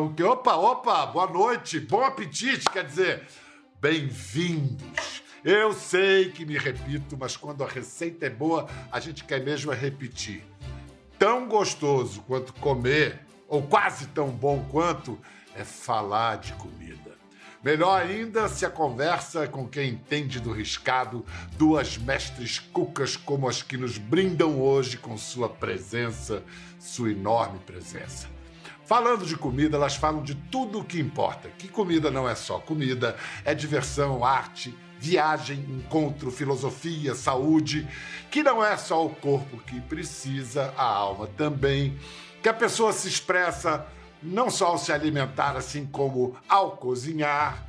[0.00, 3.26] opa, opa, boa noite, bom apetite, quer dizer,
[3.80, 5.22] bem-vindos.
[5.44, 9.72] Eu sei que me repito, mas quando a receita é boa, a gente quer mesmo
[9.72, 10.42] é repetir.
[11.18, 15.18] Tão gostoso quanto comer, ou quase tão bom quanto,
[15.54, 17.10] é falar de comida.
[17.62, 21.26] Melhor ainda se a conversa é com quem entende do riscado,
[21.58, 26.42] duas mestres cucas como as que nos brindam hoje com sua presença,
[26.78, 28.39] sua enorme presença.
[28.90, 31.48] Falando de comida, elas falam de tudo o que importa.
[31.56, 37.86] Que comida não é só comida, é diversão, arte, viagem, encontro, filosofia, saúde,
[38.32, 41.96] que não é só o corpo que precisa, a alma também,
[42.42, 43.86] que a pessoa se expressa
[44.20, 47.64] não só ao se alimentar, assim como ao cozinhar.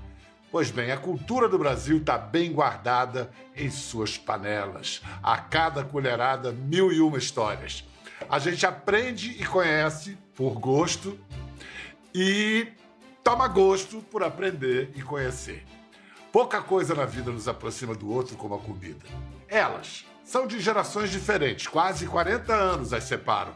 [0.51, 5.03] Pois bem, a cultura do Brasil está bem guardada em suas panelas.
[5.21, 7.83] A cada colherada, mil e uma histórias.
[8.31, 11.19] A gente aprende e conhece por gosto
[12.15, 12.65] e
[13.21, 15.65] toma gosto por aprender e conhecer.
[16.31, 19.05] Pouca coisa na vida nos aproxima do outro como a comida.
[19.49, 23.53] Elas são de gerações diferentes, quase 40 anos as separam,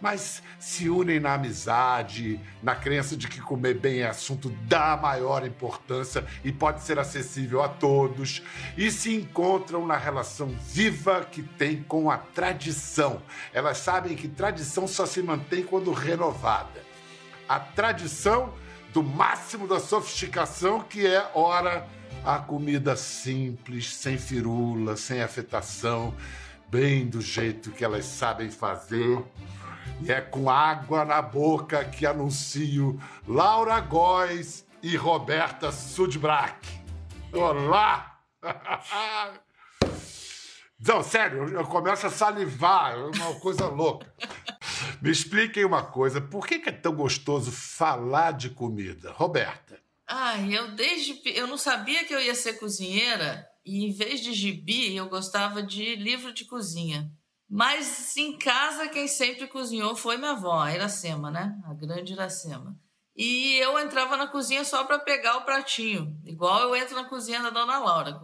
[0.00, 5.46] mas se unem na amizade, na crença de que comer bem é assunto da maior
[5.46, 8.42] importância e pode ser acessível a todos,
[8.76, 13.22] e se encontram na relação viva que tem com a tradição.
[13.52, 16.84] Elas sabem que tradição só se mantém quando renovada.
[17.48, 18.52] A tradição
[18.92, 21.86] do máximo da sofisticação que é, ora,
[22.24, 26.14] a comida simples, sem firula, sem afetação,
[26.68, 29.22] bem do jeito que elas sabem fazer.
[30.02, 36.68] E é com água na boca que anuncio Laura Góes e Roberta Sudbrack.
[37.32, 38.20] Olá!
[40.78, 44.12] Não, sério, eu começo a salivar, é uma coisa louca.
[45.00, 49.10] Me expliquem uma coisa, por que é tão gostoso falar de comida?
[49.12, 49.80] Roberta.
[50.06, 51.20] Ai, eu desde.
[51.24, 55.62] Eu não sabia que eu ia ser cozinheira e em vez de gibi, eu gostava
[55.62, 57.10] de livro de cozinha.
[57.48, 61.56] Mas em casa, quem sempre cozinhou foi minha avó, a Iracema, né?
[61.64, 62.76] A grande Iracema.
[63.16, 67.42] E eu entrava na cozinha só para pegar o pratinho, igual eu entro na cozinha
[67.42, 68.20] da dona Laura.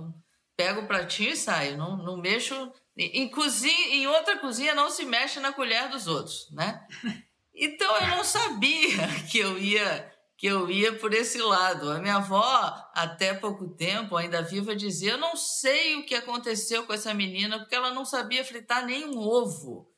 [0.56, 2.70] Pego o pratinho e saio, não, não mexo.
[2.96, 6.86] Em, cozinha, em outra cozinha não se mexe na colher dos outros, né?
[7.54, 10.10] Então eu não sabia que eu ia
[10.42, 11.88] que eu ia por esse lado.
[11.88, 16.84] A minha avó, até pouco tempo, ainda viva, dizia: Eu não sei o que aconteceu
[16.84, 19.88] com essa menina, porque ela não sabia fritar nenhum ovo.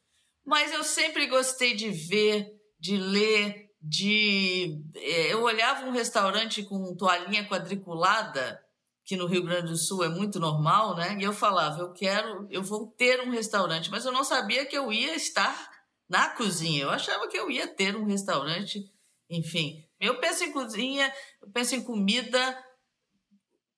[0.44, 2.46] Mas eu sempre gostei de ver,
[2.78, 4.82] de ler, de.
[4.94, 8.60] Eh, eu olhava um restaurante com toalhinha quadriculada,
[9.02, 11.16] que no Rio Grande do Sul é muito normal, né?
[11.18, 14.76] E eu falava: Eu quero, eu vou ter um restaurante, mas eu não sabia que
[14.76, 15.70] eu ia estar
[16.06, 16.82] na cozinha.
[16.82, 18.84] Eu achava que eu ia ter um restaurante,
[19.30, 19.84] enfim.
[20.06, 22.56] Eu penso em cozinha, eu penso em comida,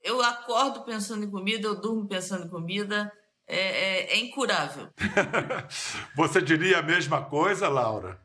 [0.03, 3.10] eu acordo pensando em comida, eu durmo pensando em comida.
[3.48, 4.88] É, é, é incurável.
[6.16, 8.20] Você diria a mesma coisa, Laura?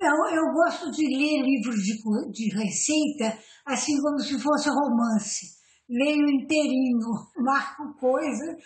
[0.00, 1.94] Não, eu gosto de ler livros de,
[2.32, 5.58] de receita assim como se fosse romance.
[5.88, 8.56] Leio inteirinho, marco coisa.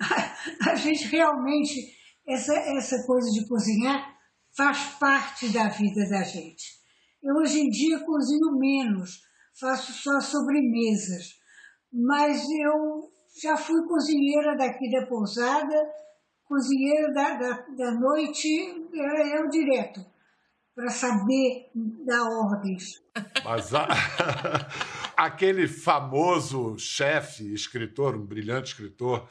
[0.00, 1.74] A, a gente realmente,
[2.28, 4.16] essa, essa coisa de cozinhar
[4.56, 6.81] faz parte da vida da gente.
[7.22, 9.22] Eu hoje em dia cozinho menos,
[9.58, 11.38] faço só sobremesas,
[11.92, 13.08] mas eu
[13.40, 15.74] já fui cozinheira daqui da pousada,
[16.44, 18.48] cozinheira da, da, da noite,
[18.94, 20.04] era eu direto,
[20.74, 21.70] para saber
[22.04, 23.00] dar ordens.
[23.44, 23.86] Mas a,
[25.16, 29.28] aquele famoso chefe, escritor, um brilhante escritor,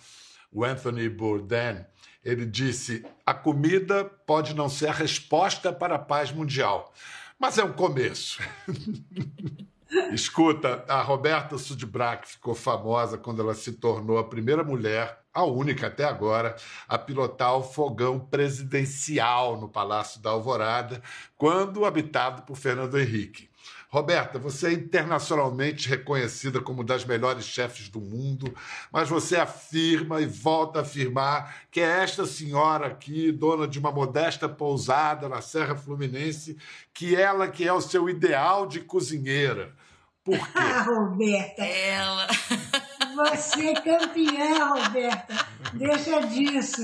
[0.51, 1.85] o Anthony Bourdain,
[2.23, 6.93] ele disse: a comida pode não ser a resposta para a paz mundial,
[7.41, 8.39] mas é um começo.
[10.13, 15.87] Escuta, a Roberta Sudbrack ficou famosa quando ela se tornou a primeira mulher, a única
[15.87, 16.55] até agora,
[16.87, 21.01] a pilotar o fogão presidencial no Palácio da Alvorada,
[21.35, 23.49] quando habitado por Fernando Henrique.
[23.93, 28.55] Roberta, você é internacionalmente reconhecida como das melhores chefes do mundo,
[28.89, 33.91] mas você afirma e volta a afirmar que é esta senhora aqui, dona de uma
[33.91, 36.57] modesta pousada na Serra Fluminense,
[36.93, 39.75] que ela que é o seu ideal de cozinheira.
[40.23, 40.43] Por quê?
[40.55, 41.61] Ah, Roberta.
[41.61, 42.27] Ela.
[43.13, 45.45] Você é campeã, Roberta.
[45.73, 46.81] Deixa disso.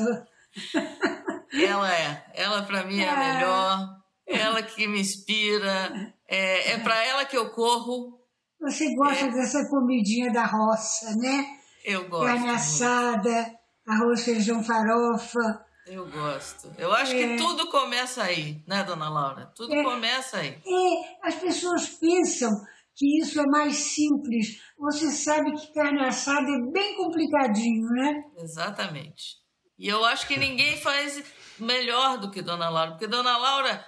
[1.53, 2.25] Ela é.
[2.33, 3.33] Ela para mim é a ah.
[3.33, 3.97] melhor.
[4.27, 6.13] Ela que me inspira.
[6.27, 8.19] É, é para ela que eu corro.
[8.59, 9.31] Você gosta é.
[9.31, 11.45] dessa comidinha da roça, né?
[11.85, 12.25] Eu gosto.
[12.25, 13.55] Carne assada,
[13.87, 15.65] arroz, feijão, farofa.
[15.85, 16.69] Eu gosto.
[16.77, 17.15] Eu acho é.
[17.15, 19.51] que tudo começa aí, né, dona Laura?
[19.55, 19.83] Tudo é.
[19.83, 20.49] começa aí.
[20.49, 22.51] É, as pessoas pensam
[22.93, 24.59] que isso é mais simples.
[24.77, 28.23] Você sabe que carne assada é bem complicadinho, né?
[28.37, 29.37] Exatamente.
[29.79, 31.23] E eu acho que ninguém faz
[31.59, 33.85] melhor do que Dona Laura, porque Dona Laura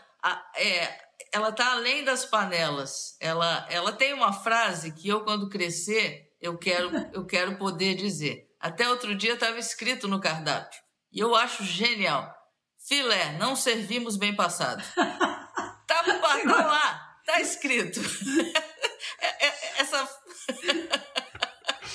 [0.55, 3.15] é, ela está além das panelas.
[3.19, 8.47] Ela, ela tem uma frase que eu, quando crescer, eu quero, eu quero poder dizer.
[8.59, 10.79] Até outro dia estava escrito no cardápio.
[11.11, 12.33] E eu acho genial.
[12.77, 14.83] Filé, não servimos bem passado.
[14.95, 17.99] Tá, tá lá, tá escrito.
[19.21, 20.07] É, é, essa.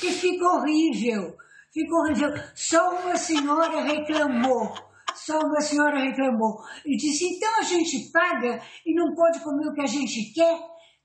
[0.00, 1.37] que fica horrível.
[1.73, 2.35] Fica horrível.
[2.55, 4.94] Só uma senhora reclamou.
[5.15, 6.59] Só uma senhora reclamou.
[6.85, 10.61] E disse: então a gente paga e não pode comer o que a gente quer?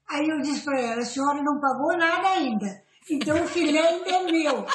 [0.10, 2.84] Aí eu disse para ela: a senhora não pagou nada ainda.
[3.10, 4.66] Então o filé ainda é meu.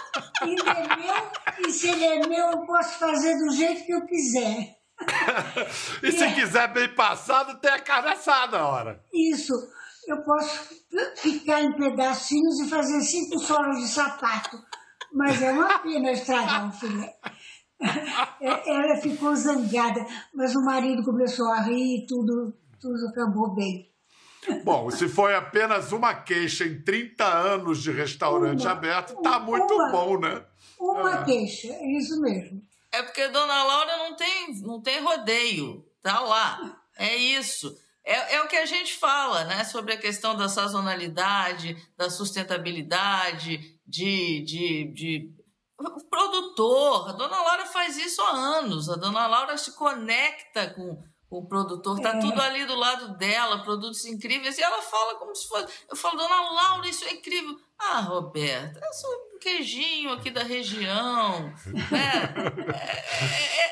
[0.43, 4.07] Ainda é meu, e se ele é meu, eu posso fazer do jeito que eu
[4.07, 4.77] quiser.
[6.03, 6.35] e se é.
[6.35, 9.05] quiser bem passado, tem a carne assada na hora.
[9.13, 9.53] Isso.
[10.07, 10.75] Eu posso
[11.23, 14.59] picar em pedacinhos e fazer cinco solas de sapato.
[15.13, 17.15] Mas é uma pena estragar um filé.
[18.41, 23.91] É, ela ficou zangada, mas o marido começou a rir e tudo, tudo acabou bem.
[24.63, 29.73] Bom, se foi apenas uma queixa em 30 anos de restaurante uma, aberto, tá muito
[29.73, 30.45] uma, bom, né?
[30.79, 31.25] Uma é.
[31.25, 32.61] queixa, é isso mesmo.
[32.93, 36.77] É porque Dona Laura não tem, não tem rodeio, tá lá.
[36.97, 37.75] É isso.
[38.05, 39.65] É, é o que a gente fala, né?
[39.65, 45.35] Sobre a questão da sazonalidade, da sustentabilidade, de, de, de
[46.11, 47.09] produtor.
[47.09, 48.89] A Dona Laura faz isso há anos.
[48.89, 51.03] A Dona Laura se conecta com
[51.39, 52.21] o produtor, tá é.
[52.21, 55.67] tudo ali do lado dela, produtos incríveis, e ela fala como se fosse.
[55.91, 57.57] Eu falo, dona Laura, isso é incrível.
[57.79, 61.53] Ah, Roberta, é só um queijinho aqui da região,
[61.91, 62.35] né?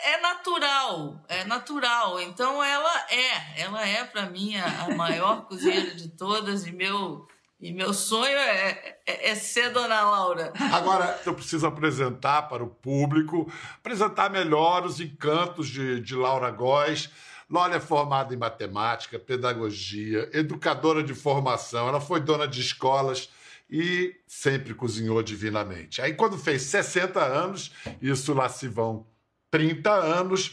[0.02, 2.20] É, é, é, natural, é natural.
[2.20, 7.26] Então ela é, ela é para mim a, a maior cozinheira de todas e meu
[7.62, 10.52] e meu sonho é, é, é, ser Dona Laura.
[10.72, 17.08] Agora, eu preciso apresentar para o público, apresentar melhor os encantos de, de Laura Góes.
[17.48, 23.28] Laura é formada em matemática, pedagogia, educadora de formação, ela foi dona de escolas
[23.70, 26.02] e sempre cozinhou divinamente.
[26.02, 29.06] Aí, quando fez 60 anos, isso lá se vão
[29.52, 30.50] 30 anos,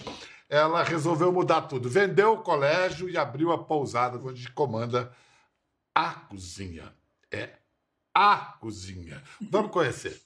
[0.47, 1.89] ela resolveu mudar tudo.
[1.89, 5.11] Vendeu o colégio e abriu a pousada onde comanda
[5.95, 6.98] a cozinha.
[7.31, 7.49] É
[8.15, 9.21] a cozinha.
[9.39, 10.19] Vamos conhecer.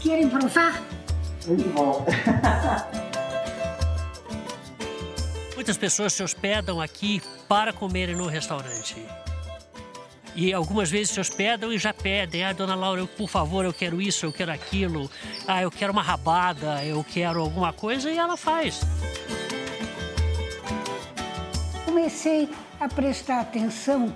[0.00, 0.82] Querem provar?
[1.46, 2.06] Muito bom.
[5.54, 8.96] Muitas pessoas se hospedam aqui para comerem no restaurante.
[10.40, 13.72] E algumas vezes se hospedam e já pedem, ah, dona Laura, eu, por favor, eu
[13.72, 15.10] quero isso, eu quero aquilo,
[15.48, 18.82] ah, eu quero uma rabada, eu quero alguma coisa, e ela faz.
[21.84, 22.48] Comecei
[22.78, 24.14] a prestar atenção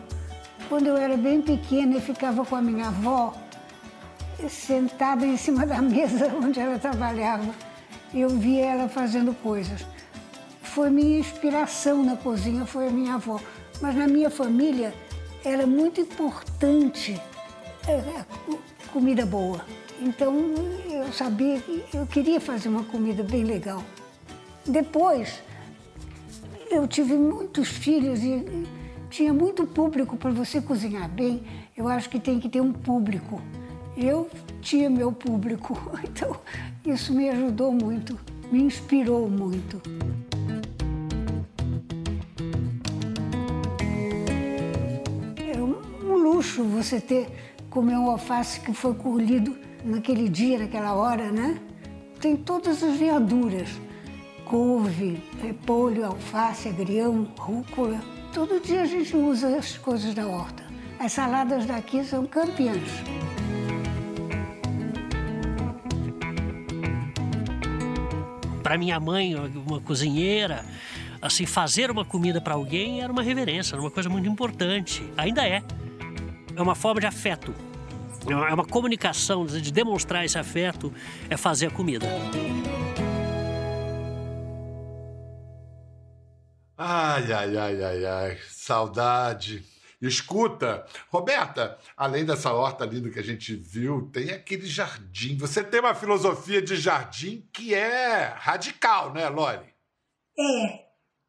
[0.69, 3.35] quando eu era bem pequena e ficava com a minha avó
[4.49, 7.53] sentada em cima da mesa onde ela trabalhava.
[8.15, 9.85] Eu via ela fazendo coisas.
[10.63, 13.41] Foi minha inspiração na cozinha, foi a minha avó.
[13.81, 14.95] Mas na minha família
[15.45, 17.21] era muito importante
[17.87, 18.25] a é,
[18.93, 19.65] comida boa.
[20.01, 20.35] Então
[20.91, 23.83] eu sabia que eu queria fazer uma comida bem legal.
[24.67, 25.43] Depois
[26.71, 28.67] eu tive muitos filhos e
[29.11, 31.43] tinha muito público para você cozinhar bem.
[31.77, 33.41] Eu acho que tem que ter um público
[33.97, 34.31] eu
[34.61, 36.37] tinha meu público, então
[36.85, 38.19] isso me ajudou muito,
[38.51, 39.81] me inspirou muito.
[46.43, 47.29] Luxo você ter
[47.71, 51.57] comer um alface que foi colhido naquele dia, naquela hora, né?
[52.21, 53.69] Tem todas as verduras,
[54.45, 58.01] couve, repolho, alface, agrião, rúcula.
[58.33, 60.65] Todo dia a gente usa as coisas da horta.
[60.99, 62.91] As saladas daqui são campeãs.
[68.63, 70.65] para minha mãe, uma cozinheira,
[71.21, 75.03] assim, fazer uma comida para alguém era uma reverência, era uma coisa muito importante.
[75.17, 75.63] Ainda é.
[76.57, 77.55] É uma forma de afeto.
[78.29, 80.93] É uma comunicação, de demonstrar esse afeto,
[81.29, 82.07] é fazer a comida.
[86.77, 88.39] Ai, ai, ai, ai, ai.
[88.49, 89.65] Saudade.
[90.01, 95.37] Escuta, Roberta, além dessa horta linda que a gente viu, tem aquele jardim.
[95.37, 99.73] Você tem uma filosofia de jardim que é radical, né, Lore?
[100.37, 100.83] É.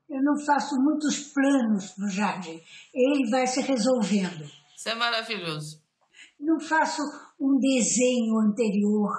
[0.09, 2.59] Eu não faço muitos planos no jardim.
[2.93, 4.62] Ele vai se resolvendo.
[4.83, 5.81] Isso é maravilhoso.
[6.37, 7.01] Não faço
[7.39, 9.09] um desenho anterior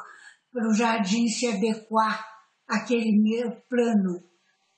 [0.53, 2.23] para o jardim se adequar
[2.69, 4.23] àquele meu plano.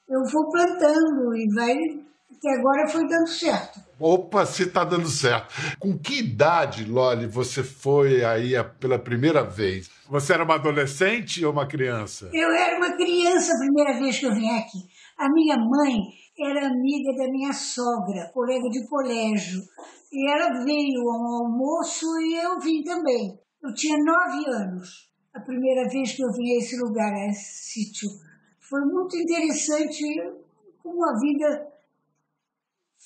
[0.09, 1.75] Eu vou plantando e vai.
[2.41, 3.81] que agora foi dando certo.
[3.99, 5.53] Opa, se está dando certo.
[5.81, 9.91] Com que idade, Loli, você foi aí pela primeira vez?
[10.09, 12.31] Você era uma adolescente ou uma criança?
[12.33, 14.79] Eu era uma criança a primeira vez que eu vim aqui.
[15.19, 15.99] A minha mãe
[16.39, 19.63] era amiga da minha sogra, colega de colégio.
[20.13, 23.39] E ela veio ao almoço e eu vim também.
[23.63, 27.71] Eu tinha nove anos, a primeira vez que eu vim a esse lugar, a esse
[27.71, 28.09] sítio.
[28.61, 30.03] Foi muito interessante
[30.83, 31.69] como a vida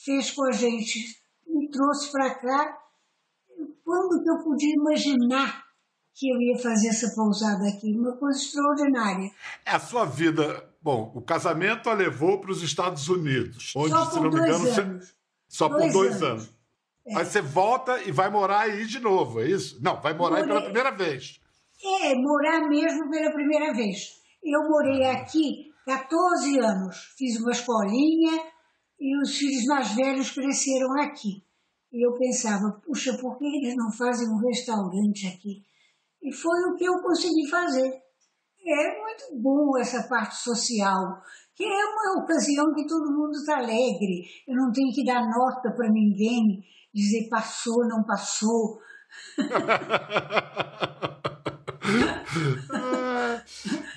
[0.05, 1.21] fez com a gente.
[1.47, 2.79] Me trouxe para cá.
[3.85, 5.65] Quando que eu podia imaginar
[6.15, 7.97] que eu ia fazer essa pousada aqui?
[7.97, 9.31] Uma coisa extraordinária.
[9.65, 10.70] É a sua vida.
[10.83, 14.45] Bom, o casamento a levou para os Estados Unidos, onde, Só se não me dois
[14.45, 15.15] engano, você- anos.
[15.49, 16.45] só por Dois dois anos.
[16.45, 16.61] anos.
[17.17, 19.79] Aí você volta e vai morar aí de novo, é isso?
[19.83, 20.65] Não, vai morar aí pela Morei.
[20.71, 21.41] primeira vez.
[21.83, 24.21] É, morar mesmo pela primeira vez.
[24.43, 28.43] Eu morei aqui 14 anos, fiz uma escolinha
[28.99, 31.43] e os filhos mais velhos cresceram aqui.
[31.93, 35.63] E eu pensava, puxa, por que eles não fazem um restaurante aqui?
[36.23, 37.91] E foi o que eu consegui fazer.
[38.67, 41.23] É muito bom essa parte social,
[41.55, 44.26] que é uma ocasião que todo mundo está alegre.
[44.47, 46.62] Eu não tenho que dar nota para ninguém,
[46.93, 48.81] dizer passou, não passou.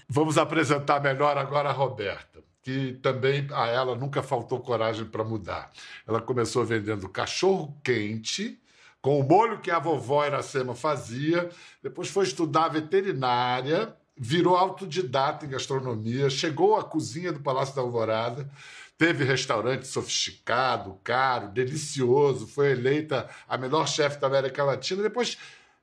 [0.08, 5.72] Vamos apresentar melhor agora a Roberta, que também a ela nunca faltou coragem para mudar.
[6.08, 8.62] Ela começou vendendo cachorro quente,
[9.01, 11.50] com o molho que a vovó Iracema fazia,
[11.82, 18.50] depois foi estudar veterinária, virou autodidata em gastronomia, chegou à cozinha do Palácio da Alvorada,
[18.98, 25.38] teve restaurante sofisticado, caro, delicioso, foi eleita a melhor chefe da América Latina, depois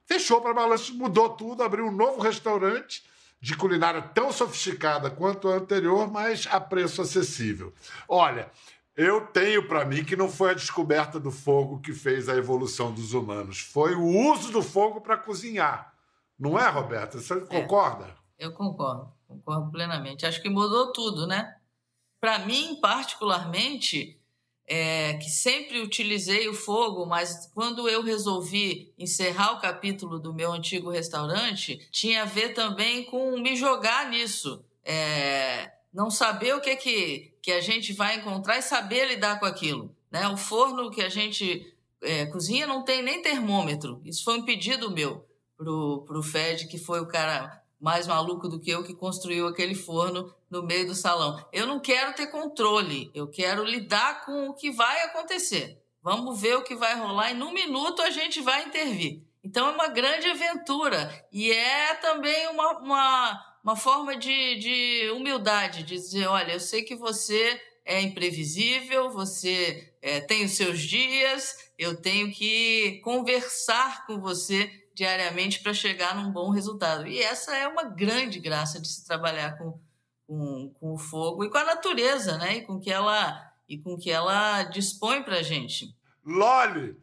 [0.07, 3.03] fechou para balanço, mudou tudo, abriu um novo restaurante
[3.41, 7.73] de culinária tão sofisticada quanto a anterior, mas a preço acessível.
[8.09, 8.51] Olha,
[8.97, 12.93] eu tenho para mim que não foi a descoberta do fogo que fez a evolução
[12.93, 15.95] dos humanos, foi o uso do fogo para cozinhar.
[16.39, 17.19] Não é, Roberta?
[17.19, 18.20] Você concorda?
[18.41, 20.25] Eu concordo, concordo plenamente.
[20.25, 21.57] Acho que mudou tudo, né?
[22.19, 24.19] Para mim, particularmente,
[24.67, 30.53] é, que sempre utilizei o fogo, mas quando eu resolvi encerrar o capítulo do meu
[30.53, 34.65] antigo restaurante, tinha a ver também com me jogar nisso.
[34.83, 39.45] É, não saber o que, que, que a gente vai encontrar e saber lidar com
[39.45, 39.95] aquilo.
[40.11, 40.27] Né?
[40.29, 44.01] O forno que a gente é, cozinha não tem nem termômetro.
[44.03, 45.29] Isso foi um pedido meu
[45.59, 49.75] pro, pro Fed, que foi o cara mais maluco do que eu que construiu aquele
[49.75, 51.43] forno no meio do salão.
[51.53, 55.81] Eu não quero ter controle, eu quero lidar com o que vai acontecer.
[56.03, 59.23] Vamos ver o que vai rolar e num minuto a gente vai intervir.
[59.43, 65.83] Então é uma grande aventura e é também uma, uma, uma forma de, de humildade,
[65.83, 71.71] de dizer, olha, eu sei que você é imprevisível, você é, tem os seus dias,
[71.79, 74.71] eu tenho que conversar com você
[75.01, 77.07] diariamente para chegar num bom resultado.
[77.07, 79.81] E essa é uma grande graça de se trabalhar com,
[80.27, 82.59] com, com o fogo e com a natureza, né?
[82.59, 85.97] E com que ela e com que ela dispõe para gente.
[86.23, 86.99] Loli,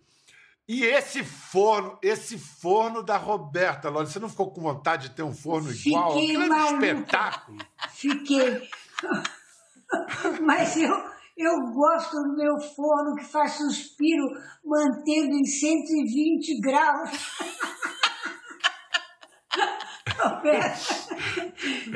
[0.67, 5.23] e esse forno, esse forno da Roberta, Loli, você não ficou com vontade de ter
[5.23, 6.11] um forno Fiquei igual?
[6.11, 7.57] Aquilo é um espetáculo.
[7.93, 8.69] Fiquei.
[10.45, 10.93] Mas eu,
[11.35, 14.23] eu gosto do meu forno que faz suspiro
[14.63, 17.11] mantendo em 120 graus.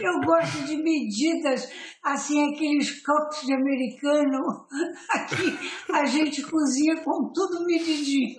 [0.02, 1.70] Eu gosto de medidas,
[2.04, 4.68] assim, aqueles copos de americano.
[5.10, 5.58] Aqui
[5.94, 8.38] a gente cozinha com tudo medidinho.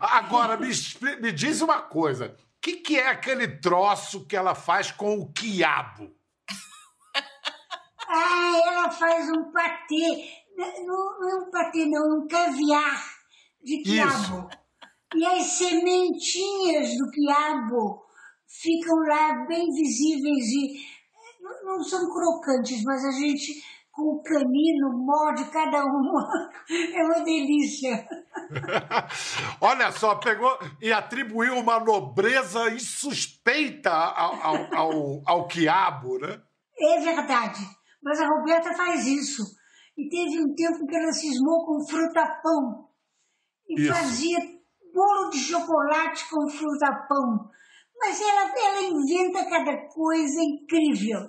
[0.00, 0.68] Agora, me,
[1.20, 2.26] me diz uma coisa.
[2.26, 6.10] O que, que é aquele troço que ela faz com o quiabo?
[8.08, 10.44] Ah, ela faz um patê.
[10.56, 13.04] Não, não é um patê, não, é um caviar
[13.62, 14.48] de quiabo.
[15.16, 18.02] E as sementinhas do quiabo
[18.46, 20.84] ficam lá bem visíveis e
[21.40, 23.62] não, não são crocantes, mas a gente
[23.94, 26.52] com o canino morde cada uma.
[26.66, 28.08] É uma delícia.
[29.60, 36.40] Olha só, pegou e atribuiu uma nobreza insuspeita ao, ao, ao, ao quiabo, né?
[36.78, 37.60] É verdade.
[38.02, 39.42] Mas a Roberta faz isso.
[39.96, 42.88] E teve um tempo que ela cismou com fruta-pão.
[43.68, 43.92] E Isso.
[43.92, 44.38] fazia
[44.94, 47.50] bolo de chocolate com fruta-pão.
[47.98, 51.20] Mas ela, ela inventa cada coisa incrível.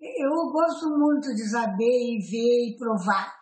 [0.00, 3.40] Eu gosto muito de saber e ver e provar.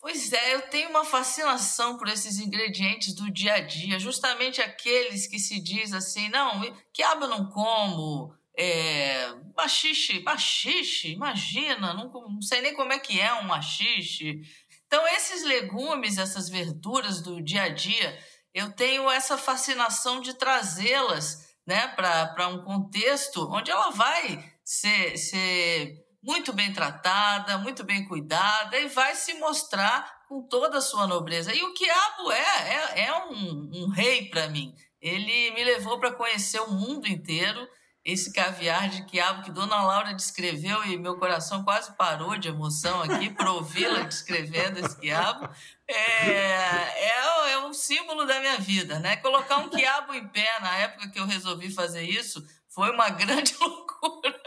[0.00, 5.26] Pois é, eu tenho uma fascinação por esses ingredientes do dia a dia, justamente aqueles
[5.26, 6.58] que se diz assim, não,
[6.90, 13.20] quiabo eu não como, é, machixe, machixe, imagina, não, não sei nem como é que
[13.20, 14.40] é um machixe.
[14.86, 18.18] Então, esses legumes, essas verduras do dia a dia,
[18.54, 25.94] eu tenho essa fascinação de trazê-las né, para um contexto onde ela vai ser, ser
[26.22, 31.54] muito bem tratada, muito bem cuidada e vai se mostrar com toda a sua nobreza.
[31.54, 34.74] E o quiabo é, é, é um, um rei para mim.
[35.00, 37.66] Ele me levou para conhecer o mundo inteiro
[38.04, 43.02] esse caviar de quiabo que Dona Laura descreveu e meu coração quase parou de emoção
[43.02, 45.48] aqui por ouvi-la descrevendo esse quiabo.
[45.86, 49.16] É, é, é um símbolo da minha vida, né?
[49.16, 53.54] Colocar um quiabo em pé na época que eu resolvi fazer isso foi uma grande
[53.60, 54.40] loucura.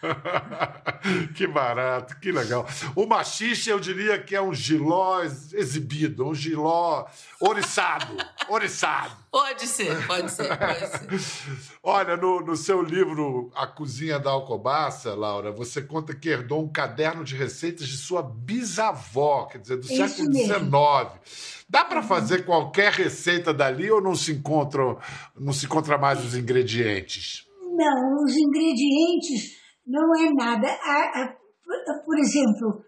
[1.34, 2.66] que barato, que legal.
[2.96, 7.06] O machixe, eu diria que é um giló exibido, um giló
[7.40, 8.16] oriçado.
[8.48, 9.14] oriçado.
[9.30, 11.70] Pode ser, pode ser, pode ser.
[11.82, 16.68] Olha, no, no seu livro A Cozinha da Alcobaça, Laura, você conta que herdou um
[16.68, 21.60] caderno de receitas de sua bisavó, quer dizer, do Isso século XIX.
[21.68, 24.98] Dá para fazer qualquer receita dali ou não se encontram,
[25.38, 27.46] não se encontra mais os ingredientes?
[27.76, 29.59] Não, os ingredientes
[29.90, 30.68] não é nada.
[32.04, 32.84] Por exemplo,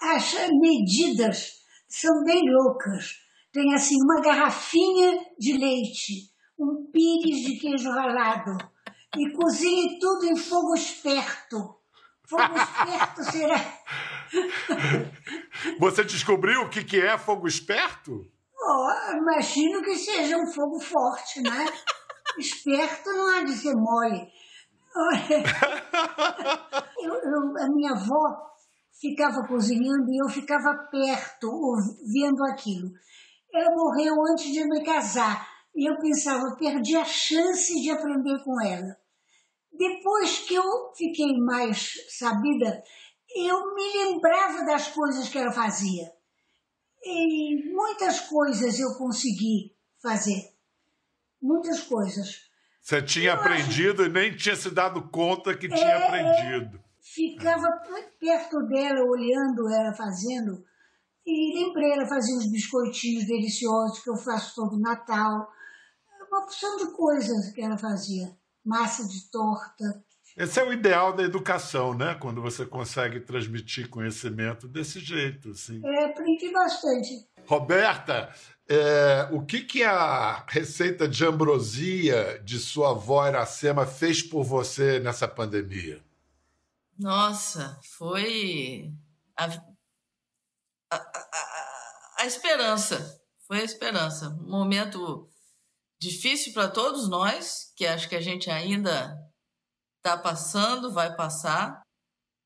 [0.00, 1.52] as medidas
[1.88, 3.22] são bem loucas.
[3.52, 8.56] Tem assim uma garrafinha de leite, um pires de queijo ralado
[9.16, 11.76] e cozinhe tudo em fogo esperto.
[12.26, 13.56] Fogo esperto será.
[15.78, 18.26] Você descobriu o que é fogo esperto?
[18.66, 21.66] Oh, imagino que seja um fogo forte, né?
[22.38, 24.26] Esperto não há de ser mole.
[27.02, 28.54] eu, eu, a minha avó
[29.00, 31.48] ficava cozinhando e eu ficava perto,
[32.12, 32.90] vendo aquilo.
[33.52, 38.60] Ela morreu antes de me casar e eu pensava, perdi a chance de aprender com
[38.62, 38.96] ela.
[39.72, 42.82] Depois que eu fiquei mais sabida,
[43.34, 46.12] eu me lembrava das coisas que ela fazia.
[47.02, 50.54] E muitas coisas eu consegui fazer.
[51.42, 52.48] Muitas coisas.
[52.84, 54.10] Você tinha eu aprendido acho...
[54.10, 56.78] e nem tinha se dado conta que é, tinha aprendido.
[57.00, 57.66] Ficava
[58.20, 60.62] perto dela, olhando ela fazendo,
[61.26, 65.50] e lembrei, ela fazia uns biscoitinhos deliciosos que eu faço todo Natal.
[66.30, 68.36] Uma opção de coisas que ela fazia.
[68.62, 70.04] Massa de torta.
[70.36, 72.14] Esse é o ideal da educação, né?
[72.20, 75.50] Quando você consegue transmitir conhecimento desse jeito.
[75.52, 75.80] Assim.
[75.82, 77.26] É, aprendi bastante.
[77.46, 78.32] Roberta,
[78.68, 84.98] é, o que, que a receita de ambrosia de sua avó Iracema fez por você
[84.98, 86.02] nessa pandemia?
[86.98, 88.90] Nossa, foi
[89.36, 89.44] a,
[90.90, 93.20] a, a, a esperança.
[93.46, 94.28] Foi a esperança.
[94.28, 95.28] Um momento
[96.00, 99.14] difícil para todos nós, que acho que a gente ainda
[99.98, 101.82] está passando, vai passar.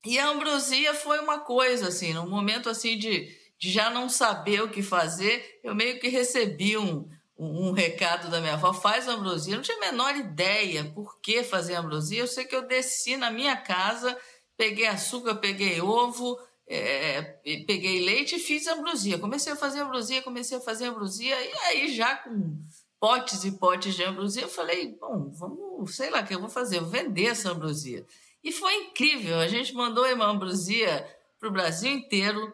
[0.05, 4.63] E a ambrosia foi uma coisa, assim, num momento assim de de já não saber
[4.63, 9.53] o que fazer, eu meio que recebi um, um, recado da minha avó, faz ambrosia.
[9.53, 12.21] Eu não tinha a menor ideia por que fazer ambrosia.
[12.21, 14.17] Eu sei que eu desci na minha casa,
[14.55, 17.21] peguei açúcar, peguei ovo, é,
[17.67, 19.19] peguei leite e fiz ambrosia.
[19.19, 22.63] Comecei a fazer ambrosia, comecei a fazer ambrosia, e aí já com
[22.97, 26.49] potes e potes de ambrosia, eu falei, bom, vamos, sei lá o que eu vou
[26.49, 28.05] fazer, vou vender essa ambrosia.
[28.43, 31.05] E foi incrível, a gente mandou uma ambrosia
[31.39, 32.53] para o Brasil inteiro,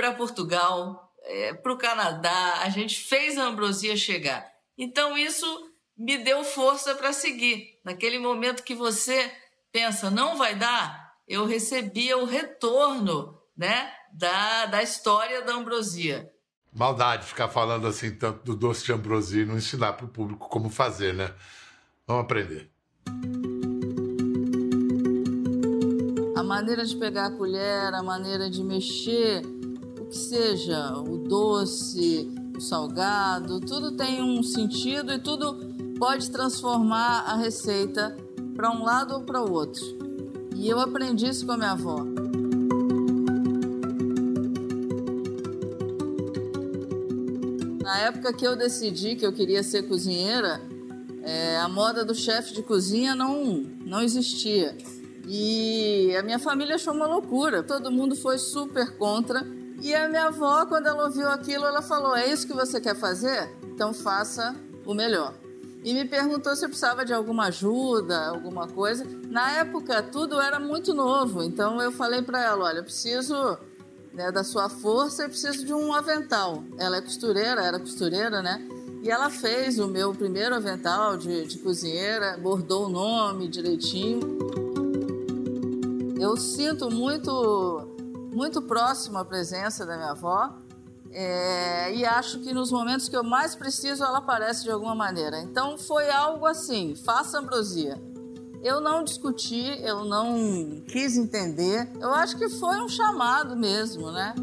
[0.00, 4.50] para Portugal, é, para o Canadá, a gente fez a ambrosia chegar.
[4.78, 5.46] Então isso
[5.94, 7.78] me deu força para seguir.
[7.84, 9.30] Naquele momento que você
[9.70, 16.30] pensa, não vai dar, eu recebia o retorno né, da, da história da ambrosia.
[16.72, 20.48] Maldade ficar falando assim tanto do doce de ambrosia e não ensinar para o público
[20.48, 21.34] como fazer, né?
[22.06, 22.70] Vamos aprender.
[26.34, 29.59] A maneira de pegar a colher, a maneira de mexer
[30.16, 38.16] seja o doce, o salgado, tudo tem um sentido e tudo pode transformar a receita
[38.54, 39.84] para um lado ou para o outro.
[40.56, 42.04] E eu aprendi isso com a minha avó.
[47.82, 50.60] Na época que eu decidi que eu queria ser cozinheira,
[51.22, 54.76] é, a moda do chefe de cozinha não, não existia.
[55.26, 57.62] E a minha família achou uma loucura.
[57.62, 59.46] Todo mundo foi super contra.
[59.80, 62.94] E a minha avó, quando ela ouviu aquilo, ela falou: É isso que você quer
[62.94, 63.50] fazer?
[63.64, 65.34] Então faça o melhor.
[65.82, 69.06] e me perguntou se eu precisava de alguma ajuda, alguma coisa.
[69.28, 73.58] Na época, tudo era muito novo, então eu falei para ela: olha, eu preciso
[74.12, 76.62] né, da sua força, eu preciso de um avental.
[76.78, 78.60] Ela é costureira, era costureira, né?
[79.02, 84.20] E ela fez o meu primeiro avental de, de cozinheira, bordou o nome direitinho.
[86.20, 87.89] Eu sinto muito,
[88.32, 90.56] muito próximo a presença da minha avó
[91.12, 95.40] é, e acho que nos momentos que eu mais preciso ela aparece de alguma maneira.
[95.40, 98.00] Então foi algo assim: faça ambrosia.
[98.62, 101.90] Eu não discuti, eu não quis entender.
[101.98, 104.34] Eu acho que foi um chamado mesmo, né?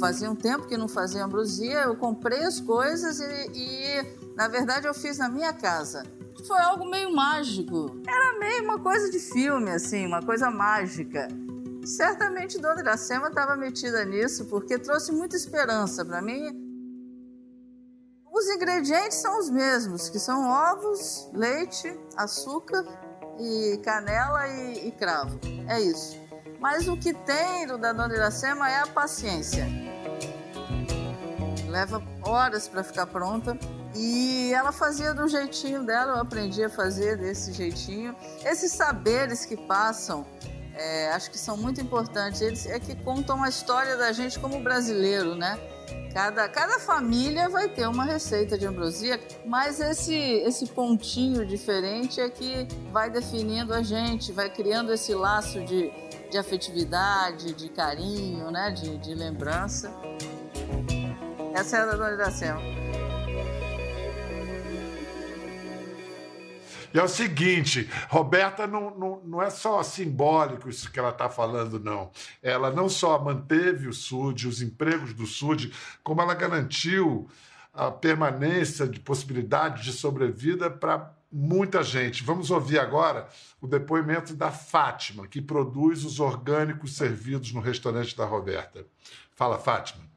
[0.00, 4.86] Fazia um tempo que não fazia ambrosia, eu comprei as coisas e, e na verdade
[4.86, 6.02] eu fiz na minha casa
[6.46, 8.00] foi algo meio mágico.
[8.06, 11.28] Era meio uma coisa de filme, assim, uma coisa mágica.
[11.86, 16.64] Certamente Dona Iracema estava metida nisso, porque trouxe muita esperança para mim.
[18.28, 22.84] Os ingredientes são os mesmos, que são ovos, leite, açúcar
[23.38, 25.38] e canela e, e cravo.
[25.68, 26.20] É isso.
[26.58, 29.64] Mas o que tem do da Dona Iracema é a paciência.
[31.68, 33.56] Leva horas para ficar pronta
[33.94, 38.16] e ela fazia do jeitinho dela, eu aprendi a fazer desse jeitinho.
[38.44, 40.26] Esses saberes que passam,
[40.76, 42.40] é, acho que são muito importantes.
[42.40, 45.58] Eles é que contam a história da gente como brasileiro, né?
[46.12, 52.30] Cada, cada família vai ter uma receita de ambrosia, mas esse, esse pontinho diferente é
[52.30, 55.92] que vai definindo a gente, vai criando esse laço de,
[56.30, 58.70] de afetividade, de carinho, né?
[58.70, 59.92] de, de lembrança.
[61.54, 62.85] Essa é a Dona Iracema.
[66.96, 71.28] E é o seguinte, Roberta não, não, não é só simbólico isso que ela está
[71.28, 72.10] falando, não.
[72.42, 77.28] Ela não só manteve o SUD, os empregos do SUD, como ela garantiu
[77.74, 82.24] a permanência de possibilidade de sobrevida para muita gente.
[82.24, 83.28] Vamos ouvir agora
[83.60, 88.86] o depoimento da Fátima, que produz os orgânicos servidos no restaurante da Roberta.
[89.34, 90.15] Fala, Fátima.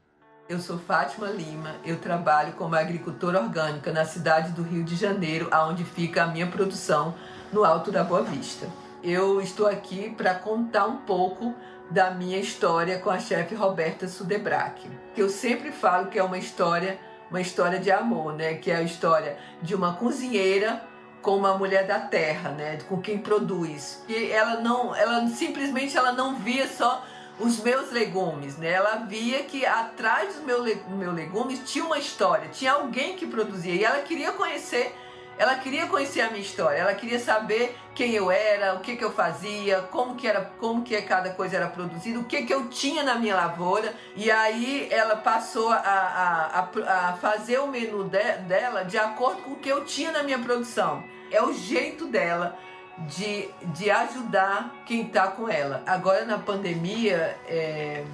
[0.50, 5.46] Eu sou Fátima Lima, eu trabalho como agricultora orgânica na cidade do Rio de Janeiro,
[5.52, 7.14] aonde fica a minha produção
[7.52, 8.66] no Alto da Boa Vista.
[9.00, 11.54] Eu estou aqui para contar um pouco
[11.88, 14.90] da minha história com a chefe Roberta Sudebrac.
[15.16, 16.98] Eu sempre falo que é uma história,
[17.30, 18.54] uma história de amor, né?
[18.54, 20.82] Que é a história de uma cozinheira
[21.22, 22.76] com uma mulher da terra, né?
[22.88, 24.02] Com quem produz.
[24.08, 27.04] E ela não, ela simplesmente ela não via só
[27.40, 28.70] os meus legumes, né?
[28.70, 33.74] Ela via que atrás dos meu, meu legumes tinha uma história, tinha alguém que produzia
[33.74, 34.94] e ela queria conhecer,
[35.38, 39.02] ela queria conhecer a minha história, ela queria saber quem eu era, o que que
[39.02, 42.68] eu fazia, como que era, como que cada coisa era produzida, o que que eu
[42.68, 48.04] tinha na minha lavoura e aí ela passou a, a, a, a fazer o menu
[48.04, 51.02] de, dela de acordo com o que eu tinha na minha produção.
[51.30, 52.58] É o jeito dela
[53.08, 55.82] de, de ajudar quem está com ela.
[55.86, 58.04] Agora na pandemia, é,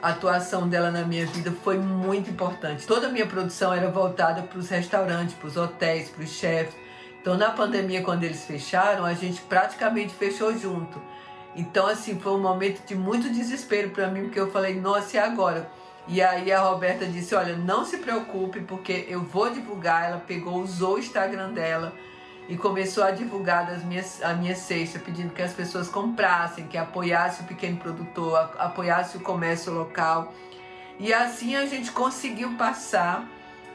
[0.00, 2.86] a atuação dela na minha vida foi muito importante.
[2.86, 6.74] Toda a minha produção era voltada para os restaurantes, para os hotéis, para os chefes.
[7.20, 11.00] Então na pandemia, quando eles fecharam, a gente praticamente fechou junto.
[11.56, 15.18] Então assim, foi um momento de muito desespero para mim, porque eu falei, nossa, e
[15.18, 15.68] agora?
[16.06, 20.04] E aí a Roberta disse, olha, não se preocupe, porque eu vou divulgar.
[20.08, 21.92] Ela pegou, usou o Instagram dela
[22.48, 26.78] e começou a divulgar das minhas, a minha cesta, pedindo que as pessoas comprassem, que
[26.78, 30.32] apoiasse o pequeno produtor, apoiasse o comércio local.
[30.98, 33.28] E assim a gente conseguiu passar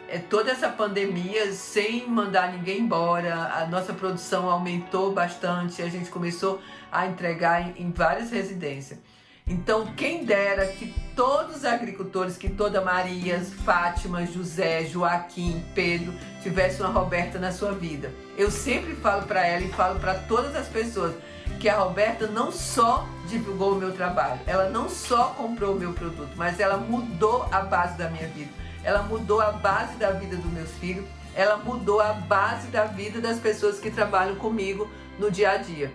[0.10, 3.36] é, toda essa pandemia sem mandar ninguém embora.
[3.54, 6.60] A nossa produção aumentou bastante, a gente começou
[6.92, 9.00] a entregar em, em várias residências.
[9.46, 16.82] Então, quem dera que todos os agricultores, que toda Marias, Fátima, José, Joaquim, Pedro, tivesse
[16.82, 18.12] uma Roberta na sua vida.
[18.38, 21.14] Eu sempre falo para ela e falo para todas as pessoas
[21.60, 25.94] que a Roberta não só divulgou o meu trabalho, ela não só comprou o meu
[25.94, 28.52] produto, mas ela mudou a base da minha vida.
[28.84, 33.20] Ela mudou a base da vida dos meus filhos, ela mudou a base da vida
[33.20, 35.92] das pessoas que trabalham comigo no dia a dia.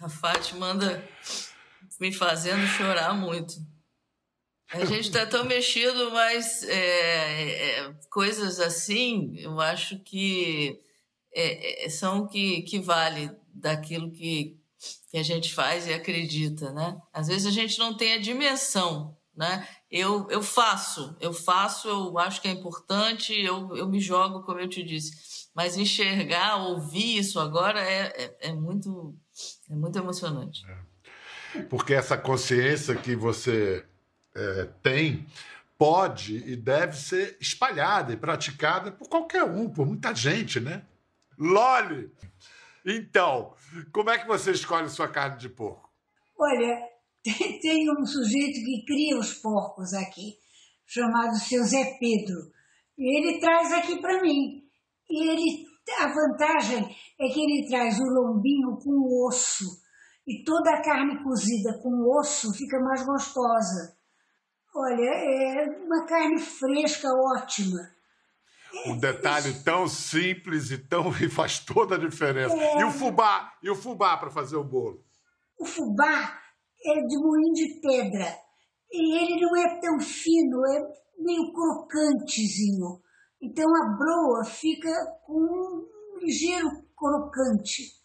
[0.00, 1.02] A Fátima anda
[2.00, 3.54] me fazendo chorar muito.
[4.72, 10.80] A gente está tão mexido, mas é, é, coisas assim, eu acho que
[11.34, 14.56] é, é, são que, que vale daquilo que,
[15.10, 16.96] que a gente faz e acredita, né?
[17.12, 19.68] Às vezes a gente não tem a dimensão, né?
[19.90, 24.60] Eu, eu faço, eu faço, eu acho que é importante, eu, eu me jogo, como
[24.60, 25.50] eu te disse.
[25.52, 29.18] Mas enxergar, ouvir isso agora é, é, é muito,
[29.68, 30.64] é muito emocionante.
[30.64, 30.89] É
[31.68, 33.84] porque essa consciência que você
[34.34, 35.26] é, tem
[35.78, 40.84] pode e deve ser espalhada e praticada por qualquer um, por muita gente, né?
[41.38, 42.12] Loli!
[42.84, 43.54] Então,
[43.92, 45.90] como é que você escolhe sua carne de porco?
[46.38, 46.86] Olha,
[47.62, 50.36] tem um sujeito que cria os porcos aqui,
[50.86, 52.52] chamado seu Zé Pedro.
[52.98, 54.62] E ele traz aqui para mim.
[55.08, 55.66] E ele,
[55.98, 59.79] a vantagem é que ele traz o lombinho com osso.
[60.30, 63.98] E toda a carne cozida com osso fica mais gostosa.
[64.72, 67.80] Olha, é uma carne fresca, ótima.
[68.86, 72.54] Um detalhe tão simples e tão e faz toda a diferença.
[72.54, 72.80] É...
[72.80, 75.02] E o fubá, e o fubá para fazer o bolo?
[75.58, 76.38] O fubá
[76.86, 78.38] é de moinho de pedra.
[78.92, 80.80] E ele não é tão fino, é
[81.18, 83.02] meio crocantezinho.
[83.42, 84.92] Então a broa fica
[85.26, 87.99] com um ligeiro crocante,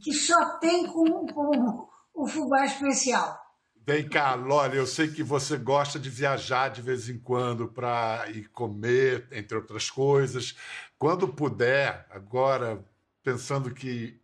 [0.00, 3.40] que só tem com, com o fubá especial.
[3.84, 8.30] Vem cá, Loli, eu sei que você gosta de viajar de vez em quando para
[8.30, 10.56] ir comer, entre outras coisas.
[10.96, 12.84] Quando puder, agora,
[13.24, 14.20] pensando que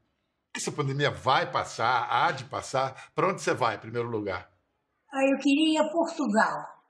[0.55, 4.49] essa pandemia vai passar, há de passar, para onde você vai, em primeiro lugar?
[5.13, 6.85] Ah, eu queria ir a Portugal,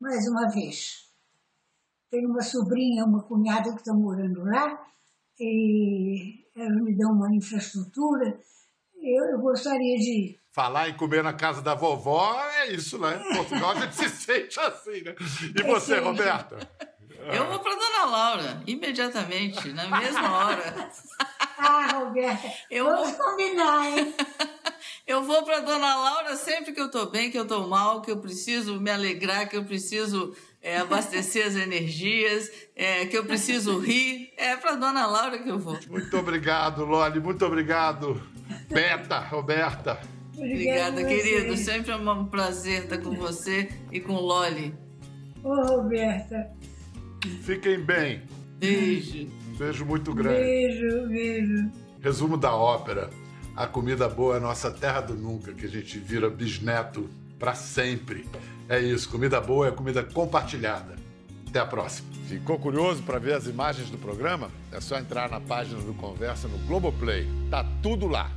[0.00, 1.12] mais uma vez.
[2.10, 4.84] Tenho uma sobrinha, uma cunhada que está morando lá,
[5.38, 8.38] e ela me dá uma infraestrutura.
[9.02, 13.22] Eu, eu gostaria de falar em comer na casa da vovó é isso, né?
[13.30, 15.14] Em Portugal a gente se sente assim, né?
[15.54, 16.58] E você, Roberta?
[17.32, 20.90] Eu vou para Dona Laura, imediatamente, na mesma hora.
[21.58, 23.18] Ah, Roberta, eu vamos vou...
[23.18, 24.14] combinar, hein?
[25.06, 28.10] Eu vou para Dona Laura sempre que eu estou bem, que eu estou mal, que
[28.10, 30.34] eu preciso me alegrar, que eu preciso
[30.66, 34.32] é, abastecer as energias, é, que eu preciso rir.
[34.36, 35.78] É para Dona Laura que eu vou.
[35.88, 37.20] Muito obrigado, Loli.
[37.20, 38.20] Muito obrigado,
[38.68, 40.00] Beta, Roberta.
[40.36, 41.56] Obrigada, querido.
[41.56, 44.74] Sempre é um prazer estar com você e com Loli.
[45.44, 46.50] Ô, Roberta.
[47.42, 48.22] Fiquem bem.
[48.58, 49.28] Beijo.
[49.56, 50.40] Beijo muito grande.
[50.40, 51.70] Beijo, beijo.
[52.00, 53.08] Resumo da ópera.
[53.54, 57.54] A comida boa é a nossa terra do nunca, que a gente vira bisneto para
[57.54, 58.26] sempre.
[58.68, 60.96] É isso, comida boa é comida compartilhada.
[61.48, 62.08] Até a próxima.
[62.26, 64.50] Ficou curioso para ver as imagens do programa?
[64.72, 67.28] É só entrar na página do Conversa no Globoplay.
[67.50, 68.30] Tá tudo lá.